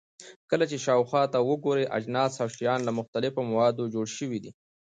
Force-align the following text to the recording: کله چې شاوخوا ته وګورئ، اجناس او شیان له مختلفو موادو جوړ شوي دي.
کله 0.49 0.65
چې 0.71 0.77
شاوخوا 0.85 1.23
ته 1.33 1.39
وګورئ، 1.49 1.85
اجناس 1.97 2.33
او 2.43 2.47
شیان 2.55 2.79
له 2.87 2.91
مختلفو 2.99 3.47
موادو 3.51 3.91
جوړ 3.93 4.05
شوي 4.17 4.39
دي. 4.43 4.51